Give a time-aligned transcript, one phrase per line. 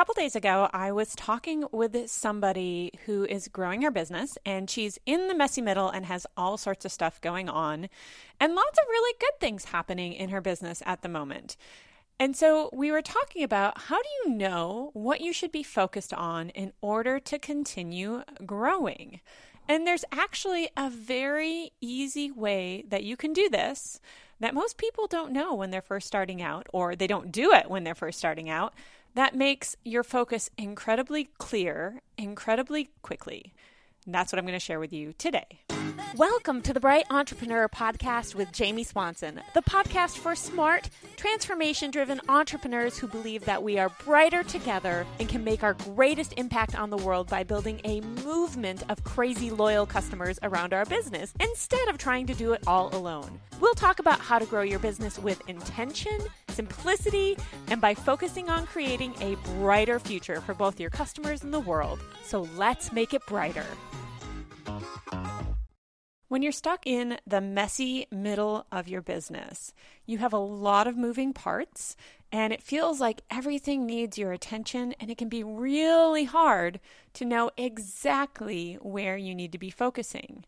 [0.00, 4.98] couple days ago, I was talking with somebody who is growing her business, and she's
[5.04, 7.90] in the messy middle and has all sorts of stuff going on,
[8.40, 11.58] and lots of really good things happening in her business at the moment.
[12.18, 16.14] And so we were talking about how do you know what you should be focused
[16.14, 19.20] on in order to continue growing?
[19.68, 24.00] And there's actually a very easy way that you can do this
[24.40, 27.68] that most people don't know when they're first starting out, or they don't do it
[27.68, 28.72] when they're first starting out
[29.14, 33.52] that makes your focus incredibly clear, incredibly quickly.
[34.06, 35.60] And that's what I'm going to share with you today.
[36.16, 42.20] Welcome to the Bright Entrepreneur Podcast with Jamie Swanson, the podcast for smart, transformation driven
[42.28, 46.90] entrepreneurs who believe that we are brighter together and can make our greatest impact on
[46.90, 51.96] the world by building a movement of crazy loyal customers around our business instead of
[51.98, 53.40] trying to do it all alone.
[53.60, 57.36] We'll talk about how to grow your business with intention, simplicity,
[57.68, 62.00] and by focusing on creating a brighter future for both your customers and the world.
[62.24, 63.66] So let's make it brighter.
[66.30, 69.74] When you're stuck in the messy middle of your business,
[70.06, 71.96] you have a lot of moving parts
[72.30, 76.78] and it feels like everything needs your attention, and it can be really hard
[77.14, 80.44] to know exactly where you need to be focusing.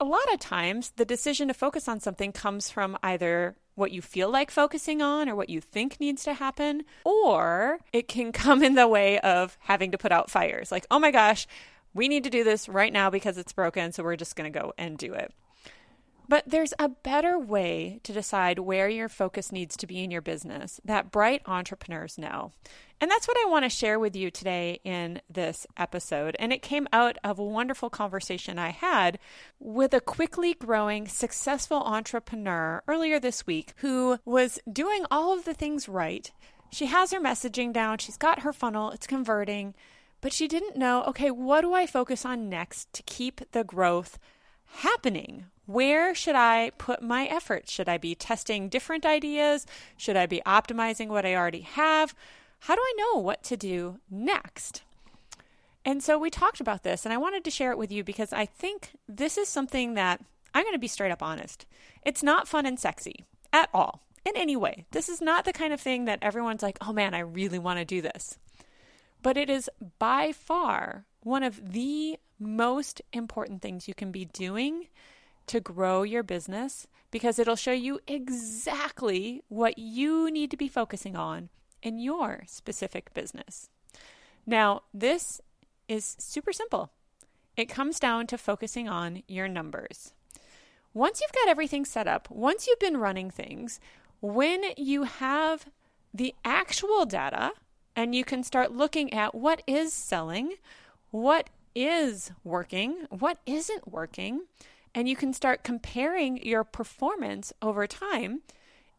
[0.00, 4.02] A lot of times, the decision to focus on something comes from either what you
[4.02, 8.64] feel like focusing on or what you think needs to happen, or it can come
[8.64, 10.72] in the way of having to put out fires.
[10.72, 11.46] Like, oh my gosh,
[11.94, 14.58] we need to do this right now because it's broken, so we're just going to
[14.58, 15.32] go and do it.
[16.28, 20.22] But there's a better way to decide where your focus needs to be in your
[20.22, 22.52] business that bright entrepreneurs know.
[23.00, 26.36] And that's what I want to share with you today in this episode.
[26.38, 29.18] And it came out of a wonderful conversation I had
[29.58, 35.54] with a quickly growing, successful entrepreneur earlier this week who was doing all of the
[35.54, 36.30] things right.
[36.72, 39.74] She has her messaging down, she's got her funnel, it's converting
[40.24, 44.18] but she didn't know okay, what do I focus on next to keep the growth
[44.76, 45.44] happening?
[45.66, 47.70] Where should I put my efforts?
[47.70, 49.66] Should I be testing different ideas?
[49.98, 52.14] Should I be optimizing what I already have?
[52.60, 54.82] How do I know what to do next?
[55.84, 58.32] And so we talked about this, and I wanted to share it with you because
[58.32, 60.24] I think this is something that
[60.54, 61.66] I'm going to be straight up honest.
[62.02, 64.86] It's not fun and sexy at all in any way.
[64.92, 67.78] This is not the kind of thing that everyone's like, oh man, I really want
[67.78, 68.38] to do this
[69.24, 74.88] but it is by far one of the most important things you can be doing
[75.46, 81.16] to grow your business because it'll show you exactly what you need to be focusing
[81.16, 81.48] on
[81.82, 83.70] in your specific business.
[84.44, 85.40] Now, this
[85.88, 86.90] is super simple.
[87.56, 90.12] It comes down to focusing on your numbers.
[90.92, 93.80] Once you've got everything set up, once you've been running things,
[94.20, 95.64] when you have
[96.12, 97.52] the actual data,
[97.96, 100.54] and you can start looking at what is selling,
[101.10, 104.42] what is working, what isn't working,
[104.94, 108.42] and you can start comparing your performance over time.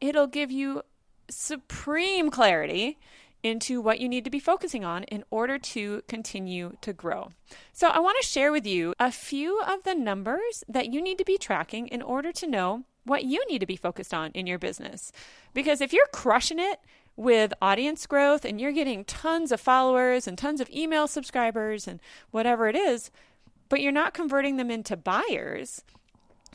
[0.01, 0.83] It'll give you
[1.29, 2.97] supreme clarity
[3.43, 7.29] into what you need to be focusing on in order to continue to grow.
[7.71, 11.19] So, I want to share with you a few of the numbers that you need
[11.19, 14.47] to be tracking in order to know what you need to be focused on in
[14.47, 15.11] your business.
[15.53, 16.79] Because if you're crushing it
[17.15, 21.99] with audience growth and you're getting tons of followers and tons of email subscribers and
[22.31, 23.11] whatever it is,
[23.69, 25.83] but you're not converting them into buyers,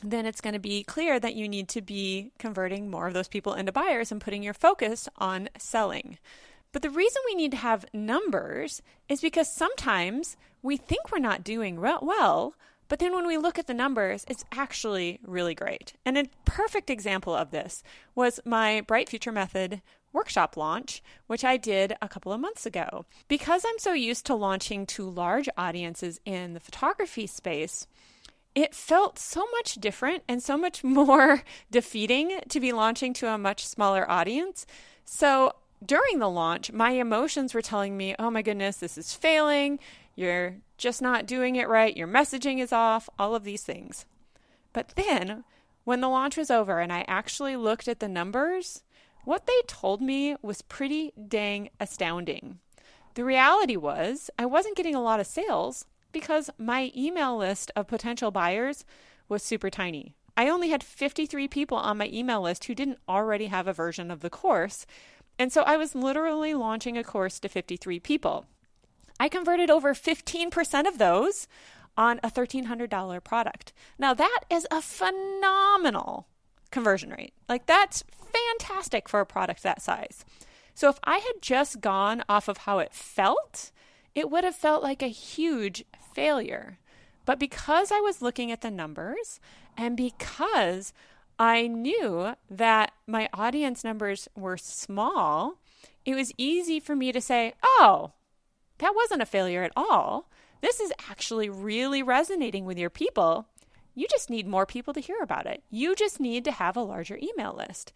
[0.03, 3.27] then it's going to be clear that you need to be converting more of those
[3.27, 6.17] people into buyers and putting your focus on selling.
[6.71, 11.43] But the reason we need to have numbers is because sometimes we think we're not
[11.43, 12.55] doing well,
[12.87, 15.93] but then when we look at the numbers, it's actually really great.
[16.05, 17.83] And a perfect example of this
[18.15, 19.81] was my Bright Future Method
[20.13, 23.05] workshop launch, which I did a couple of months ago.
[23.27, 27.87] Because I'm so used to launching to large audiences in the photography space,
[28.53, 33.37] it felt so much different and so much more defeating to be launching to a
[33.37, 34.65] much smaller audience.
[35.05, 35.53] So
[35.85, 39.79] during the launch, my emotions were telling me, oh my goodness, this is failing.
[40.15, 41.95] You're just not doing it right.
[41.95, 44.05] Your messaging is off, all of these things.
[44.73, 45.43] But then,
[45.83, 48.83] when the launch was over and I actually looked at the numbers,
[49.25, 52.59] what they told me was pretty dang astounding.
[53.13, 57.87] The reality was, I wasn't getting a lot of sales because my email list of
[57.87, 58.85] potential buyers
[59.27, 60.15] was super tiny.
[60.37, 64.09] I only had 53 people on my email list who didn't already have a version
[64.09, 64.85] of the course.
[65.37, 68.45] And so I was literally launching a course to 53 people.
[69.19, 71.47] I converted over 15% of those
[71.97, 73.73] on a $1,300 product.
[73.99, 76.27] Now, that is a phenomenal
[76.71, 77.33] conversion rate.
[77.47, 78.03] Like, that's
[78.33, 80.25] fantastic for a product that size.
[80.73, 83.71] So if I had just gone off of how it felt,
[84.15, 85.83] it would have felt like a huge
[86.13, 86.79] failure.
[87.25, 89.39] But because I was looking at the numbers
[89.77, 90.93] and because
[91.37, 95.59] I knew that my audience numbers were small,
[96.05, 98.13] it was easy for me to say, oh,
[98.79, 100.29] that wasn't a failure at all.
[100.61, 103.47] This is actually really resonating with your people.
[103.93, 105.63] You just need more people to hear about it.
[105.69, 107.93] You just need to have a larger email list.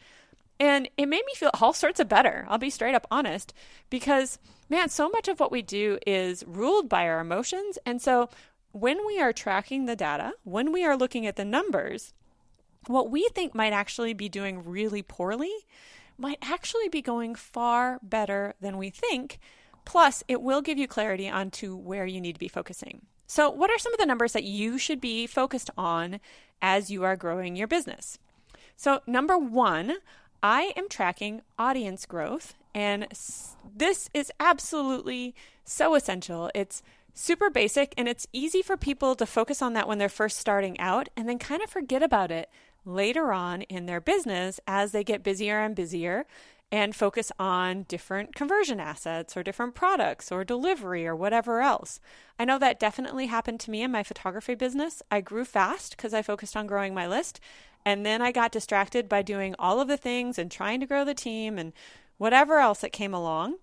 [0.60, 2.46] And it made me feel all sorts of better.
[2.50, 3.54] I'll be straight up honest
[3.90, 4.40] because,
[4.70, 7.78] man, so much of what we do is ruled by our emotions.
[7.86, 8.30] And so
[8.72, 12.14] when we are tracking the data, when we are looking at the numbers,
[12.88, 15.54] what we think might actually be doing really poorly
[16.18, 19.40] might actually be going far better than we think.
[19.84, 23.06] Plus, it will give you clarity onto where you need to be focusing.
[23.28, 26.20] So, what are some of the numbers that you should be focused on
[26.62, 28.20] as you are growing your business?
[28.76, 29.98] So, number one,
[30.44, 33.08] I am tracking audience growth, and
[33.76, 35.34] this is absolutely
[35.64, 36.52] so essential.
[36.54, 36.84] It's
[37.16, 40.78] super basic and it's easy for people to focus on that when they're first starting
[40.80, 42.50] out and then kind of forget about it
[42.84, 46.26] later on in their business as they get busier and busier
[46.72, 52.00] and focus on different conversion assets or different products or delivery or whatever else.
[52.40, 55.02] I know that definitely happened to me in my photography business.
[55.12, 57.40] I grew fast because I focused on growing my list.
[57.86, 61.06] And then I got distracted by doing all of the things and trying to grow
[61.06, 61.72] the team and
[62.18, 63.58] whatever else that came along.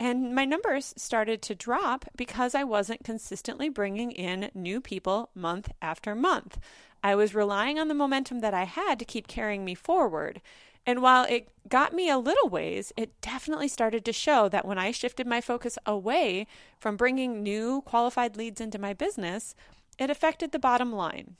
[0.00, 5.70] And my numbers started to drop because I wasn't consistently bringing in new people month
[5.80, 6.58] after month.
[7.02, 10.40] I was relying on the momentum that I had to keep carrying me forward.
[10.88, 14.78] And while it got me a little ways, it definitely started to show that when
[14.78, 16.46] I shifted my focus away
[16.78, 19.54] from bringing new qualified leads into my business,
[19.98, 21.36] it affected the bottom line.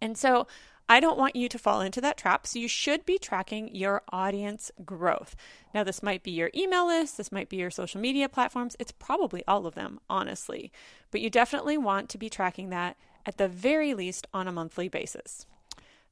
[0.00, 0.48] And so
[0.88, 2.44] I don't want you to fall into that trap.
[2.44, 5.36] So you should be tracking your audience growth.
[5.72, 8.74] Now, this might be your email list, this might be your social media platforms.
[8.80, 10.72] It's probably all of them, honestly.
[11.12, 14.88] But you definitely want to be tracking that at the very least on a monthly
[14.88, 15.46] basis.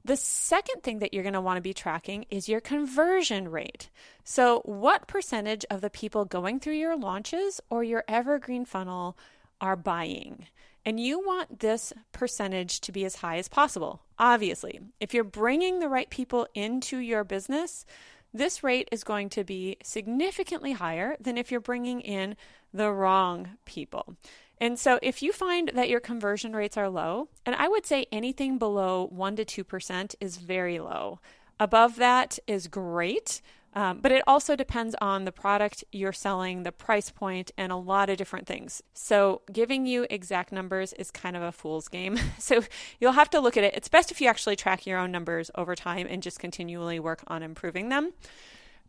[0.05, 3.91] The second thing that you're going to want to be tracking is your conversion rate.
[4.25, 9.17] So, what percentage of the people going through your launches or your evergreen funnel
[9.61, 10.47] are buying?
[10.87, 14.01] And you want this percentage to be as high as possible.
[14.19, 17.85] Obviously, if you're bringing the right people into your business,
[18.33, 22.37] this rate is going to be significantly higher than if you're bringing in
[22.73, 24.17] the wrong people.
[24.61, 28.07] And so if you find that your conversion rates are low, and I would say
[28.13, 31.21] anything below 1 to 2% is very low.
[31.59, 33.41] Above that is great,
[33.73, 37.77] um, but it also depends on the product you're selling, the price point, and a
[37.77, 38.83] lot of different things.
[38.95, 42.19] So, giving you exact numbers is kind of a fool's game.
[42.39, 42.63] So,
[42.99, 43.75] you'll have to look at it.
[43.75, 47.23] It's best if you actually track your own numbers over time and just continually work
[47.29, 48.13] on improving them.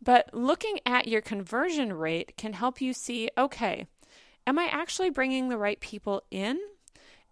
[0.02, 3.86] But looking at your conversion rate can help you see okay,
[4.46, 6.58] am I actually bringing the right people in?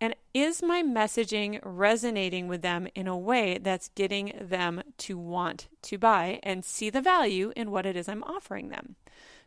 [0.00, 5.68] And is my messaging resonating with them in a way that's getting them to want
[5.82, 8.96] to buy and see the value in what it is I'm offering them?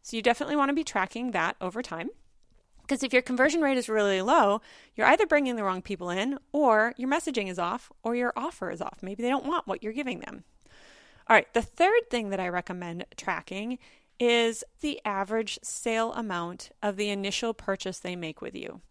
[0.04, 2.10] So you definitely want to be tracking that over time.
[2.82, 4.62] Because if your conversion rate is really low,
[4.96, 8.70] you're either bringing the wrong people in, or your messaging is off, or your offer
[8.70, 9.00] is off.
[9.02, 10.44] Maybe they don't want what you're giving them.
[11.28, 13.80] All right, the third thing that I recommend tracking
[14.24, 18.82] is the average sale amount of the initial purchase they make with you.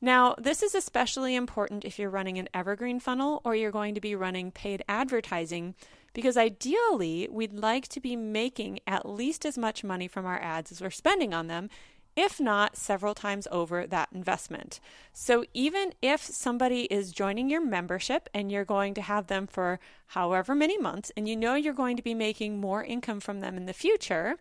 [0.00, 4.00] Now, this is especially important if you're running an evergreen funnel or you're going to
[4.00, 5.76] be running paid advertising
[6.12, 10.72] because ideally we'd like to be making at least as much money from our ads
[10.72, 11.70] as we're spending on them,
[12.16, 14.80] if not several times over that investment.
[15.12, 19.80] So even if somebody is joining your membership and you're going to have them for
[20.08, 23.56] however many months and you know you're going to be making more income from them
[23.56, 24.36] in the future,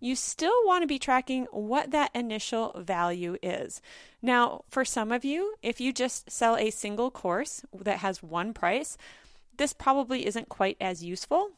[0.00, 3.82] you still want to be tracking what that initial value is.
[4.22, 8.54] Now, for some of you, if you just sell a single course that has one
[8.54, 8.96] price,
[9.56, 11.50] this probably isn't quite as useful.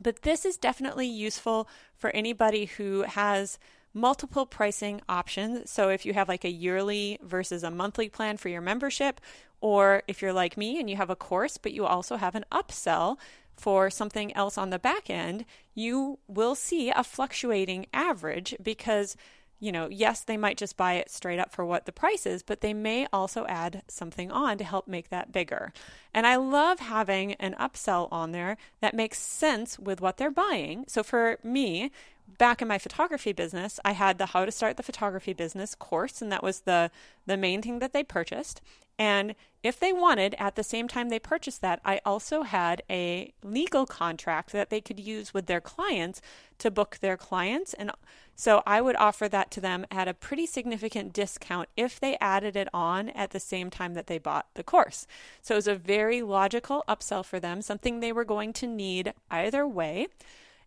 [0.00, 3.58] But this is definitely useful for anybody who has
[3.96, 5.70] multiple pricing options.
[5.70, 9.20] So if you have like a yearly versus a monthly plan for your membership,
[9.60, 12.44] or if you're like me and you have a course, but you also have an
[12.52, 13.16] upsell
[13.56, 19.16] for something else on the back end, you will see a fluctuating average because,
[19.58, 22.42] you know, yes, they might just buy it straight up for what the price is,
[22.42, 25.72] but they may also add something on to help make that bigger.
[26.12, 30.84] And I love having an upsell on there that makes sense with what they're buying.
[30.88, 31.90] So for me,
[32.38, 36.20] back in my photography business, I had the How to Start the Photography Business course,
[36.20, 36.90] and that was the
[37.24, 38.60] the main thing that they purchased.
[38.98, 43.32] And if they wanted, at the same time they purchased that, I also had a
[43.42, 46.22] legal contract that they could use with their clients
[46.58, 47.74] to book their clients.
[47.74, 47.90] And
[48.36, 52.54] so I would offer that to them at a pretty significant discount if they added
[52.54, 55.06] it on at the same time that they bought the course.
[55.40, 59.14] So it was a very logical upsell for them, something they were going to need
[59.30, 60.08] either way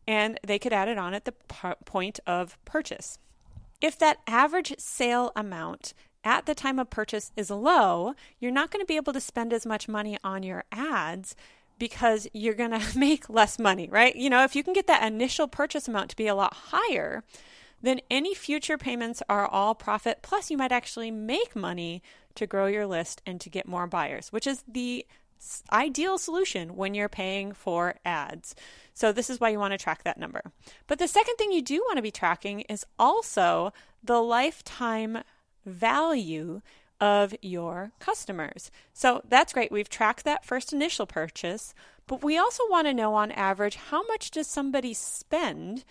[0.09, 3.19] and they could add it on at the p- point of purchase.
[3.79, 8.81] If that average sale amount at the time of purchase is low, you're not going
[8.81, 11.35] to be able to spend as much money on your ads
[11.77, 14.15] because you're going to make less money, right?
[14.15, 17.23] You know, if you can get that initial purchase amount to be a lot higher,
[17.81, 20.19] then any future payments are all profit.
[20.21, 22.01] Plus, you might actually make money
[22.35, 25.05] to grow your list and to get more buyers, which is the
[25.71, 28.55] ideal solution when you're paying for ads.
[28.93, 30.41] So, this is why you want to track that number.
[30.87, 33.71] But the second thing you do want to be tracking is also
[34.03, 35.19] the lifetime
[35.65, 36.61] value
[36.99, 38.71] of your customers.
[38.93, 39.71] So, that's great.
[39.71, 41.73] We've tracked that first initial purchase,
[42.07, 45.85] but we also want to know on average how much does somebody spend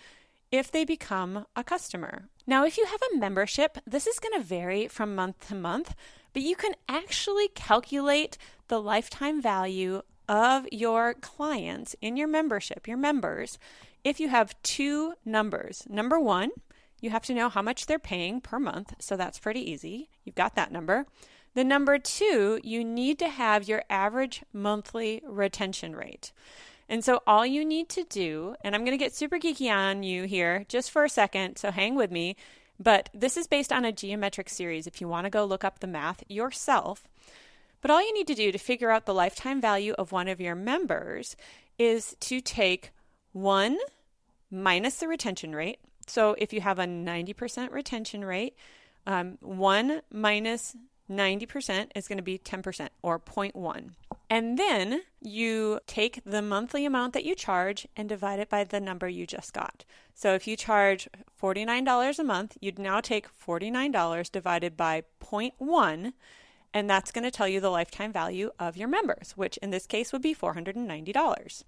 [0.51, 2.29] if they become a customer.
[2.47, 5.95] Now, if you have a membership, this is going to vary from month to month,
[6.33, 8.37] but you can actually calculate
[8.67, 13.57] the lifetime value of your clients in your membership, your members,
[14.03, 15.83] if you have two numbers.
[15.89, 16.51] Number one,
[17.01, 18.93] you have to know how much they're paying per month.
[18.99, 20.09] So that's pretty easy.
[20.23, 21.05] You've got that number.
[21.55, 26.31] The number two, you need to have your average monthly retention rate.
[26.89, 30.01] And so all you need to do, and I'm going to get super geeky on
[30.01, 32.35] you here just for a second, so hang with me.
[32.79, 35.79] But this is based on a geometric series if you want to go look up
[35.79, 37.03] the math yourself.
[37.81, 40.41] But all you need to do to figure out the lifetime value of one of
[40.41, 41.35] your members
[41.77, 42.91] is to take
[43.33, 43.77] 1
[44.49, 45.79] minus the retention rate.
[46.07, 48.55] So if you have a 90% retention rate,
[49.05, 50.75] um, 1 minus
[51.09, 53.91] 90% is going to be 10% or 0.1.
[54.29, 58.79] And then you take the monthly amount that you charge and divide it by the
[58.79, 59.85] number you just got.
[60.13, 61.09] So if you charge
[61.41, 66.13] $49 a month, you'd now take $49 divided by 0.1
[66.73, 69.87] and that's going to tell you the lifetime value of your members, which in this
[69.87, 71.63] case would be $490.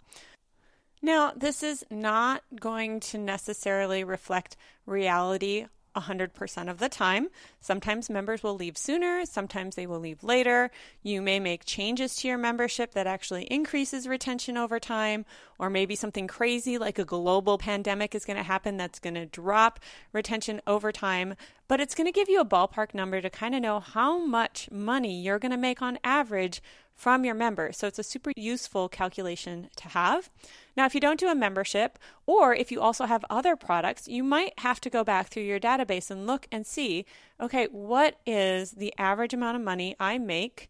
[1.01, 7.27] Now, this is not going to necessarily reflect reality 100% of the time.
[7.59, 10.71] Sometimes members will leave sooner, sometimes they will leave later.
[11.03, 15.25] You may make changes to your membership that actually increases retention over time,
[15.59, 19.25] or maybe something crazy like a global pandemic is going to happen that's going to
[19.25, 19.79] drop
[20.13, 21.35] retention over time.
[21.67, 24.69] But it's going to give you a ballpark number to kind of know how much
[24.71, 26.61] money you're going to make on average
[26.95, 27.77] from your members.
[27.77, 30.29] So it's a super useful calculation to have.
[30.77, 34.23] Now, if you don't do a membership, or if you also have other products, you
[34.23, 37.05] might have to go back through your database and look and see
[37.39, 40.69] okay, what is the average amount of money I make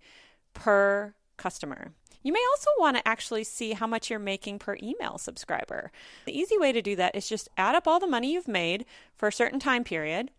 [0.54, 1.92] per customer?
[2.24, 5.92] You may also want to actually see how much you're making per email subscriber.
[6.26, 8.86] The easy way to do that is just add up all the money you've made
[9.18, 10.30] for a certain time period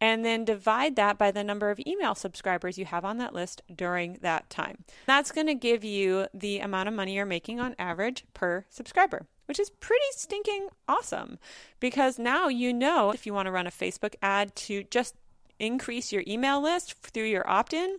[0.00, 3.62] and then divide that by the number of email subscribers you have on that list
[3.74, 4.84] during that time.
[5.06, 9.26] That's going to give you the amount of money you're making on average per subscriber,
[9.46, 11.38] which is pretty stinking awesome
[11.80, 15.14] because now you know if you want to run a Facebook ad to just
[15.58, 17.96] increase your email list through your opt in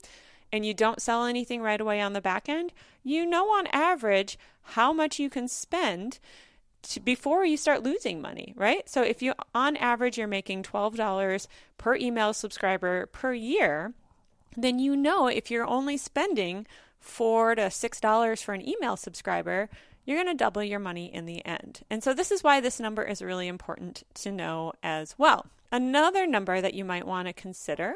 [0.51, 4.38] and you don't sell anything right away on the back end, you know on average
[4.62, 6.20] how much you can spend
[6.83, 8.88] to, before you start losing money, right?
[8.88, 13.93] So if you on average you're making $12 per email subscriber per year,
[14.55, 16.65] then you know if you're only spending
[17.00, 19.69] 4 to $6 for an email subscriber,
[20.05, 21.81] you're going to double your money in the end.
[21.89, 25.45] And so this is why this number is really important to know as well.
[25.71, 27.95] Another number that you might want to consider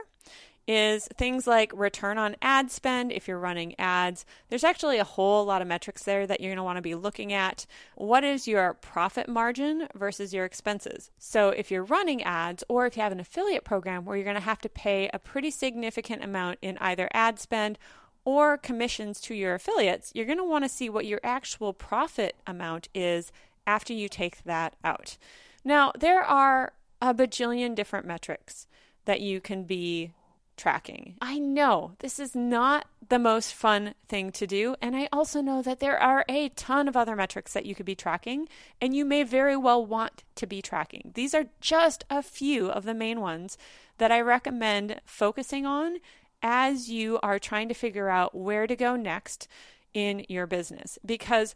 [0.68, 4.26] is things like return on ad spend if you're running ads.
[4.50, 6.96] There's actually a whole lot of metrics there that you're going to want to be
[6.96, 7.66] looking at.
[7.96, 11.12] What is your profit margin versus your expenses?
[11.18, 14.36] So if you're running ads or if you have an affiliate program where you're going
[14.36, 17.78] to have to pay a pretty significant amount in either ad spend
[18.26, 22.36] or commissions to your affiliates, you're going to want to see what your actual profit
[22.48, 23.32] amount is
[23.68, 25.18] after you take that out.
[25.66, 28.68] Now, there are a bajillion different metrics
[29.06, 30.14] that you can be
[30.58, 31.16] tracking.
[31.22, 34.76] I know this is not the most fun thing to do.
[34.82, 37.86] And I also know that there are a ton of other metrics that you could
[37.86, 38.48] be tracking,
[38.82, 41.12] and you may very well want to be tracking.
[41.14, 43.58] These are just a few of the main ones
[43.98, 45.98] that I recommend focusing on
[46.42, 49.48] as you are trying to figure out where to go next
[49.94, 50.98] in your business.
[51.06, 51.56] Because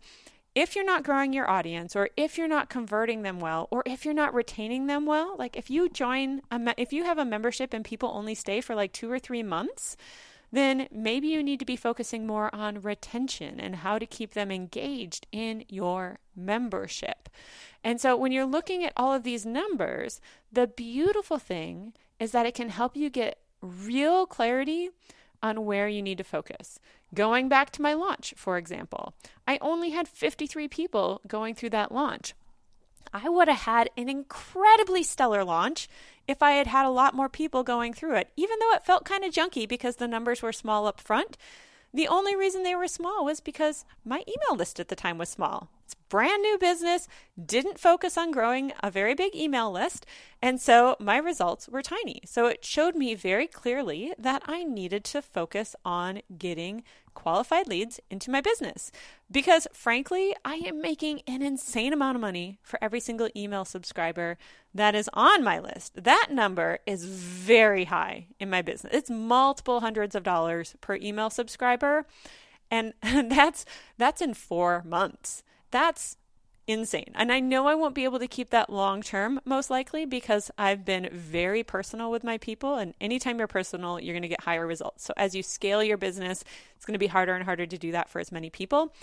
[0.58, 4.04] if you're not growing your audience or if you're not converting them well or if
[4.04, 7.26] you're not retaining them well, like if you join a me- if you have a
[7.26, 9.96] membership and people only stay for like 2 or 3 months,
[10.52, 14.50] then maybe you need to be focusing more on retention and how to keep them
[14.50, 17.30] engaged in your membership.
[17.84, 20.20] And so when you're looking at all of these numbers,
[20.52, 24.90] the beautiful thing is that it can help you get real clarity
[25.42, 26.80] on where you need to focus.
[27.14, 29.14] Going back to my launch, for example,
[29.48, 32.34] I only had 53 people going through that launch.
[33.14, 35.88] I would have had an incredibly stellar launch
[36.28, 39.06] if I had had a lot more people going through it, even though it felt
[39.06, 41.38] kind of junky because the numbers were small up front.
[41.94, 45.30] The only reason they were small was because my email list at the time was
[45.30, 45.70] small.
[45.88, 47.08] It's brand new business,
[47.42, 50.06] didn't focus on growing a very big email list,
[50.42, 52.20] and so my results were tiny.
[52.26, 58.02] So it showed me very clearly that I needed to focus on getting qualified leads
[58.10, 58.92] into my business.
[59.32, 64.38] Because frankly, I am making an insane amount of money for every single email subscriber
[64.74, 66.04] that is on my list.
[66.04, 68.94] That number is very high in my business.
[68.94, 72.06] It's multiple hundreds of dollars per email subscriber.
[72.70, 73.64] And that's
[73.98, 75.44] that's in 4 months.
[75.72, 76.18] That's
[76.68, 77.12] insane.
[77.16, 80.52] And I know I won't be able to keep that long term, most likely, because
[80.58, 82.76] I've been very personal with my people.
[82.76, 85.06] And anytime you're personal, you're going to get higher results.
[85.06, 86.44] So as you scale your business,
[86.76, 88.94] it's going to be harder and harder to do that for as many people.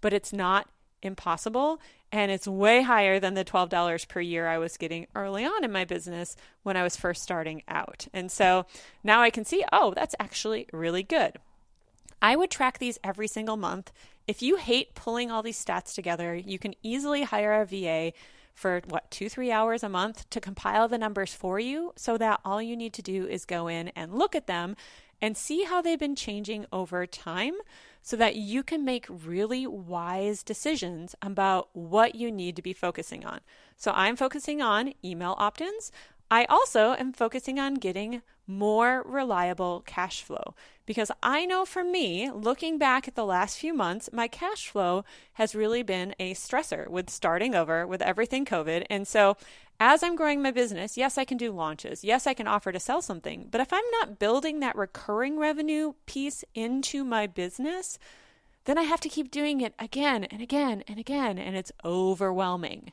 [0.00, 0.68] But it's not
[1.00, 1.80] impossible.
[2.10, 5.72] And it's way higher than the $12 per year I was getting early on in
[5.72, 8.06] my business when I was first starting out.
[8.12, 8.66] And so
[9.02, 11.36] now I can see, oh, that's actually really good.
[12.20, 13.92] I would track these every single month
[14.26, 18.12] if you hate pulling all these stats together, you can easily hire a VA
[18.54, 22.40] for what, two, three hours a month to compile the numbers for you so that
[22.44, 24.76] all you need to do is go in and look at them
[25.20, 27.54] and see how they've been changing over time
[28.02, 33.24] so that you can make really wise decisions about what you need to be focusing
[33.24, 33.40] on.
[33.76, 35.92] So I'm focusing on email opt ins.
[36.32, 40.54] I also am focusing on getting more reliable cash flow
[40.86, 45.04] because I know for me, looking back at the last few months, my cash flow
[45.34, 48.86] has really been a stressor with starting over with everything COVID.
[48.88, 49.36] And so,
[49.78, 52.02] as I'm growing my business, yes, I can do launches.
[52.02, 53.48] Yes, I can offer to sell something.
[53.50, 57.98] But if I'm not building that recurring revenue piece into my business,
[58.64, 61.36] then I have to keep doing it again and again and again.
[61.38, 62.90] And it's overwhelming.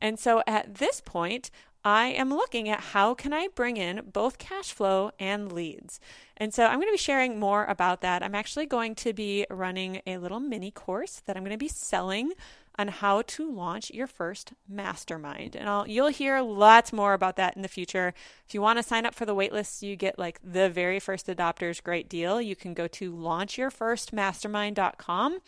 [0.00, 1.50] And so at this point,
[1.84, 6.00] I am looking at how can I bring in both cash flow and leads.
[6.36, 8.22] And so I'm going to be sharing more about that.
[8.22, 11.68] I'm actually going to be running a little mini course that I'm going to be
[11.68, 12.32] selling
[12.78, 15.56] on how to launch your first mastermind.
[15.56, 18.14] And I'll, you'll hear lots more about that in the future.
[18.46, 21.26] If you want to sign up for the waitlist, you get like the very first
[21.26, 22.40] adopters great deal.
[22.40, 25.38] You can go to launchyourfirstmastermind.com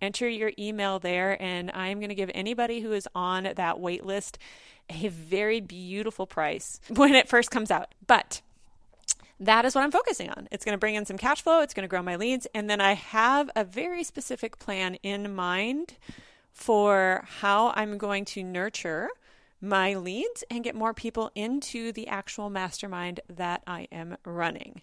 [0.00, 4.36] enter your email there and I'm going to give anybody who is on that waitlist
[4.88, 7.94] a very beautiful price when it first comes out.
[8.06, 8.40] But
[9.38, 10.48] that is what I'm focusing on.
[10.50, 12.70] It's going to bring in some cash flow, it's going to grow my leads, and
[12.70, 15.94] then I have a very specific plan in mind
[16.52, 19.10] for how I'm going to nurture
[19.60, 24.82] my leads and get more people into the actual mastermind that I am running.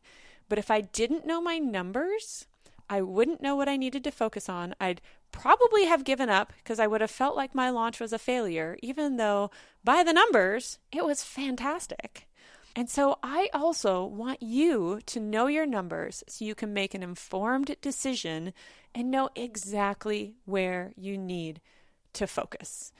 [0.49, 2.45] But if I didn't know my numbers,
[2.93, 4.75] I wouldn't know what I needed to focus on.
[4.79, 5.01] I'd
[5.31, 8.77] probably have given up because I would have felt like my launch was a failure,
[8.83, 9.49] even though
[9.83, 12.27] by the numbers, it was fantastic.
[12.75, 17.01] And so I also want you to know your numbers so you can make an
[17.01, 18.53] informed decision
[18.93, 21.61] and know exactly where you need
[22.13, 22.93] to focus.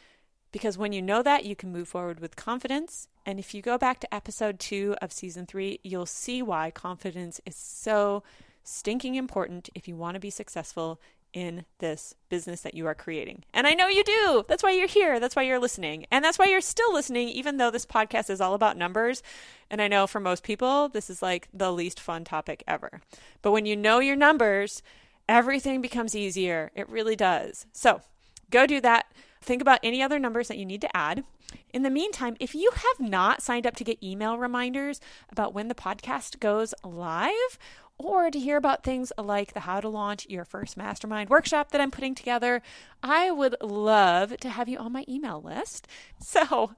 [0.52, 3.10] Because when you know that, you can move forward with confidence.
[3.28, 7.40] And if you go back to episode two of season three, you'll see why confidence
[7.46, 8.24] is so
[8.64, 11.00] stinking important if you want to be successful
[11.34, 13.44] in this business that you are creating.
[13.54, 14.46] And I know you do.
[14.48, 15.20] That's why you're here.
[15.20, 16.06] That's why you're listening.
[16.12, 19.24] And that's why you're still listening, even though this podcast is all about numbers.
[19.70, 23.02] And I know for most people, this is like the least fun topic ever.
[23.42, 24.84] But when you know your numbers,
[25.28, 26.72] everything becomes easier.
[26.76, 27.66] It really does.
[27.74, 28.02] So
[28.52, 29.12] go do that.
[29.42, 31.24] Think about any other numbers that you need to add.
[31.74, 35.68] In the meantime, if you have not signed up to get email reminders about when
[35.68, 37.60] the podcast goes live,
[37.98, 41.82] or to hear about things like the How to Launch Your First Mastermind workshop that
[41.82, 42.62] I'm putting together,
[43.02, 45.88] I would love to have you on my email list.
[46.20, 46.74] So,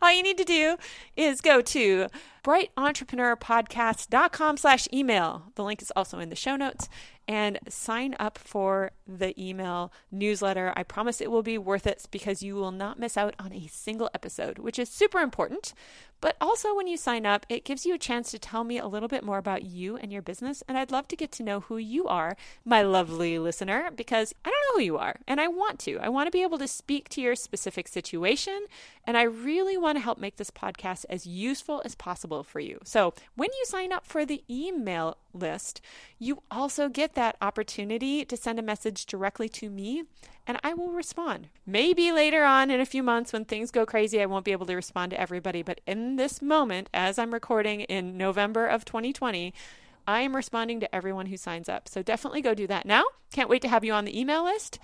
[0.00, 0.76] all you need to do
[1.14, 2.06] is go to
[2.42, 5.52] brightentrepreneur.podcast.com slash email.
[5.56, 6.88] The link is also in the show notes
[7.28, 10.72] and sign up for the email newsletter.
[10.74, 13.66] I promise it will be worth it because you will not miss out on a
[13.66, 15.74] single episode, which is super important.
[16.20, 18.86] But also, when you sign up, it gives you a chance to tell me a
[18.86, 20.62] little bit more about you and your business.
[20.66, 24.50] And I'd love to get to know who you are, my lovely listener, because I
[24.50, 25.98] don't know who you are and I want to.
[25.98, 28.66] I want to be able to speak to your specific situation.
[29.08, 32.78] And I really want to help make this podcast as useful as possible for you.
[32.84, 35.80] So when you sign up for the email list,
[36.18, 40.04] you also get that opportunity to send a message directly to me
[40.46, 41.48] and I will respond.
[41.64, 44.66] Maybe later on in a few months when things go crazy, I won't be able
[44.66, 45.62] to respond to everybody.
[45.62, 49.54] But in this moment, as I'm recording in November of 2020,
[50.06, 51.88] I am responding to everyone who signs up.
[51.88, 53.04] So definitely go do that now.
[53.32, 54.78] Can't wait to have you on the email list.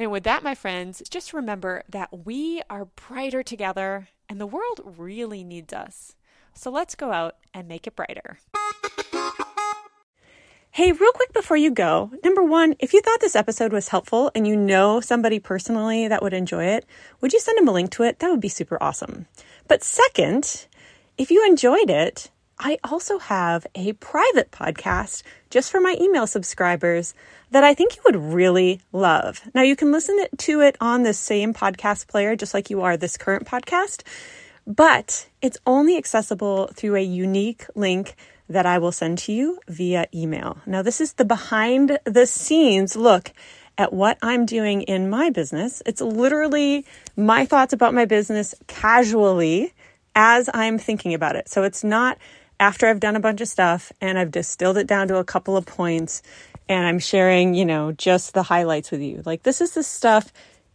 [0.00, 4.80] And with that, my friends, just remember that we are brighter together and the world
[4.96, 6.16] really needs us.
[6.54, 8.38] So let's go out and make it brighter.
[10.70, 14.30] Hey, real quick before you go, number one, if you thought this episode was helpful
[14.34, 16.86] and you know somebody personally that would enjoy it,
[17.20, 18.20] would you send them a link to it?
[18.20, 19.26] That would be super awesome.
[19.68, 20.66] But second,
[21.18, 22.30] if you enjoyed it,
[22.62, 27.14] I also have a private podcast just for my email subscribers
[27.50, 29.40] that I think you would really love.
[29.54, 32.98] Now, you can listen to it on the same podcast player, just like you are
[32.98, 34.02] this current podcast,
[34.66, 38.14] but it's only accessible through a unique link
[38.50, 40.58] that I will send to you via email.
[40.66, 43.32] Now, this is the behind the scenes look
[43.78, 45.82] at what I'm doing in my business.
[45.86, 46.84] It's literally
[47.16, 49.72] my thoughts about my business casually
[50.14, 51.48] as I'm thinking about it.
[51.48, 52.18] So it's not
[52.60, 55.56] after I've done a bunch of stuff and I've distilled it down to a couple
[55.56, 56.22] of points
[56.68, 59.22] and I'm sharing, you know, just the highlights with you.
[59.24, 60.32] Like, this is the stuff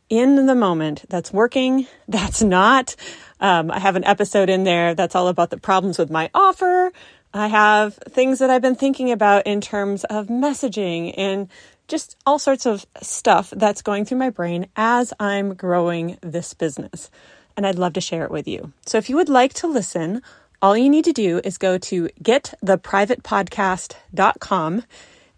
[0.10, 2.96] in the moment that's working, that's not.
[3.40, 6.92] Um, I have an episode in there that's all about the problems with my offer.
[7.34, 11.50] I have things that I've been thinking about in terms of messaging and
[11.88, 17.12] just all sorts of stuff that's going through my brain as I'm growing this business.
[17.56, 18.74] And I'd love to share it with you.
[18.86, 20.22] So if you would like to listen,
[20.62, 24.84] all you need to do is go to gettheprivatepodcast.com,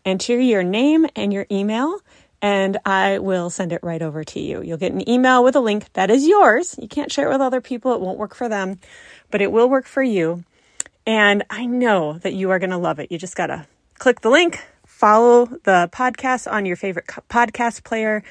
[0.05, 1.99] enter your name and your email,
[2.41, 4.61] and I will send it right over to you.
[4.61, 6.75] You'll get an email with a link that is yours.
[6.79, 8.79] You can't share it with other people, it won't work for them,
[9.31, 10.43] but it will work for you.
[11.05, 13.11] And I know that you are going to love it.
[13.11, 13.65] You just got to
[13.97, 18.23] click the link, follow the podcast on your favorite podcast player,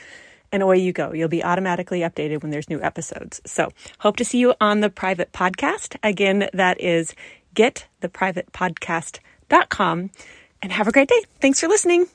[0.57, 1.12] and away you go.
[1.12, 3.40] You'll be automatically updated when there's new episodes.
[3.47, 5.95] So, hope to see you on the private podcast.
[6.03, 7.14] Again, that is
[7.55, 10.11] gettheprivatepodcast.com.
[10.62, 11.23] And have a great day.
[11.40, 12.07] Thanks for listening.